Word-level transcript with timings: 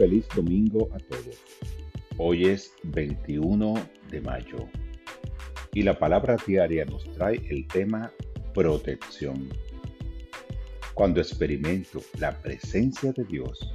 feliz 0.00 0.26
domingo 0.34 0.88
a 0.94 0.98
todos. 0.98 1.38
Hoy 2.16 2.46
es 2.46 2.72
21 2.84 3.74
de 4.10 4.22
mayo 4.22 4.66
y 5.74 5.82
la 5.82 5.98
palabra 5.98 6.38
diaria 6.46 6.86
nos 6.86 7.04
trae 7.12 7.38
el 7.50 7.66
tema 7.66 8.10
protección. 8.54 9.50
Cuando 10.94 11.20
experimento 11.20 12.00
la 12.18 12.40
presencia 12.40 13.12
de 13.12 13.24
Dios, 13.24 13.74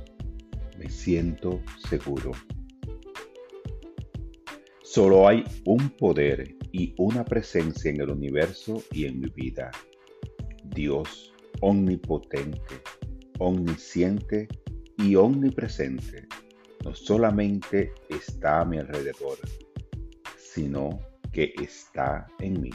me 0.80 0.89
siento 0.89 1.61
seguro. 1.88 2.32
Solo 4.82 5.28
hay 5.28 5.44
un 5.66 5.92
poder 5.92 6.55
y 6.71 6.96
una 6.98 7.23
presencia 7.23 7.92
en 7.92 8.02
el 8.02 8.10
universo 8.10 8.82
y 8.92 9.05
en 9.05 9.20
mi 9.20 9.30
vida. 9.30 9.70
Dios 10.64 11.36
omnipotente, 11.62 12.82
omnisciente 13.38 14.48
y 14.98 15.16
omnipresente 15.16 16.27
no 16.84 16.94
solamente 16.94 17.94
está 18.09 18.62
a 18.62 18.66
mi 18.66 18.77
alrededor, 18.77 19.38
sino 20.38 20.99
que 21.31 21.54
está 21.62 22.27
en 22.40 22.62
mí. 22.62 22.70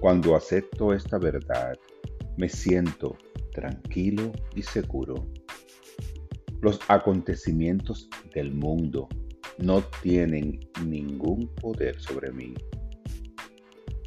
Cuando 0.00 0.34
acepto 0.34 0.94
esta 0.94 1.18
verdad, 1.18 1.76
me 2.36 2.48
siento 2.48 3.16
tranquilo 3.52 4.32
y 4.54 4.62
seguro. 4.62 5.28
Los 6.60 6.80
acontecimientos 6.88 8.08
del 8.34 8.52
mundo 8.52 9.08
no 9.58 9.82
tienen 10.02 10.60
ningún 10.86 11.48
poder 11.56 12.00
sobre 12.00 12.30
mí. 12.32 12.54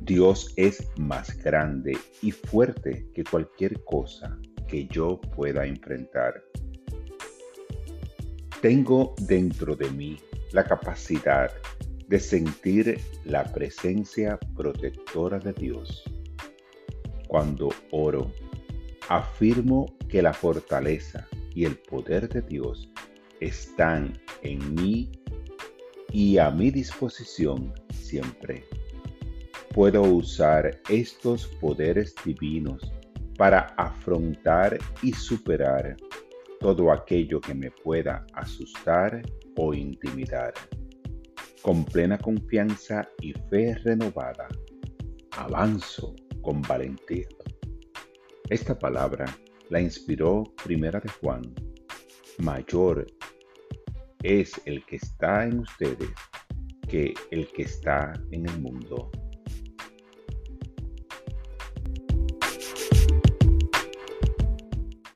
Dios 0.02 0.52
es 0.56 0.90
más 0.98 1.38
grande 1.44 1.98
y 2.22 2.32
fuerte 2.32 3.08
que 3.14 3.24
cualquier 3.24 3.84
cosa 3.84 4.38
que 4.68 4.88
yo 4.88 5.22
pueda 5.36 5.66
enfrentar. 5.66 6.42
Tengo 8.62 9.16
dentro 9.22 9.76
de 9.76 9.90
mí 9.90 10.18
la 10.52 10.64
capacidad 10.64 11.52
de 12.08 12.20
sentir 12.20 13.02
la 13.26 13.44
presencia 13.52 14.38
protectora 14.56 15.40
de 15.40 15.52
Dios. 15.54 16.04
Cuando 17.28 17.70
oro, 17.90 18.32
afirmo 19.10 19.88
que 20.08 20.22
la 20.22 20.32
fortaleza 20.32 21.28
y 21.56 21.66
el 21.66 21.76
poder 21.76 22.30
de 22.30 22.44
Dios 22.44 22.92
están 23.40 24.22
en 24.44 24.76
mí 24.76 25.12
y 26.12 26.38
a 26.38 26.52
mi 26.52 26.70
disposición 26.70 27.74
siempre. 27.92 28.64
Puedo 29.74 30.04
usar 30.04 30.80
estos 30.88 31.48
poderes 31.48 32.14
divinos 32.24 32.94
para 33.38 33.74
afrontar 33.78 34.78
y 35.02 35.14
superar 35.14 35.98
todo 36.62 36.92
aquello 36.92 37.42
que 37.42 37.56
me 37.56 37.72
pueda 37.72 38.24
asustar 38.34 39.20
o 39.58 39.74
intimidar. 39.74 40.54
Con 41.64 41.84
plena 41.84 42.20
confianza 42.20 43.08
y 43.20 43.34
fe 43.50 43.76
renovada, 43.84 44.48
avanzo 45.38 46.16
con 46.44 46.62
valentía. 46.62 47.28
Esta 48.50 48.78
palabra 48.78 49.26
la 49.70 49.82
inspiró 49.82 50.44
Primera 50.64 51.00
de 51.00 51.10
Juan. 51.10 51.42
Mayor 52.38 53.08
es 54.22 54.62
el 54.66 54.86
que 54.86 54.98
está 54.98 55.46
en 55.46 55.60
ustedes 55.60 56.12
que 56.88 57.14
el 57.32 57.52
que 57.54 57.64
está 57.64 58.14
en 58.32 58.48
el 58.48 58.62
mundo. 58.62 59.10